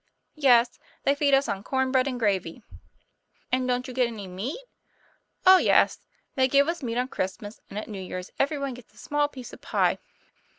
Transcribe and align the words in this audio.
'Yes; 0.33 0.79
they 1.03 1.13
feed 1.13 1.35
us 1.35 1.47
on 1.47 1.61
corn 1.61 1.91
bread 1.91 2.07
and 2.07 2.19
gravy."" 2.19 2.63
And 3.51 3.67
don't 3.67 3.87
you 3.87 3.93
get 3.93 4.07
any 4.07 4.25
meat?" 4.25 4.59
"Oh, 5.45 5.57
yes! 5.59 6.07
they 6.33 6.47
give 6.47 6.67
us 6.67 6.81
meat 6.81 6.97
on 6.97 7.07
Christmas; 7.07 7.61
and 7.69 7.77
at 7.77 7.87
New 7.87 8.01
Years 8.01 8.31
every 8.39 8.57
one 8.57 8.73
gets 8.73 8.95
a 8.95 8.97
small 8.97 9.27
piece 9.27 9.53
of 9.53 9.61
pie." 9.61 9.99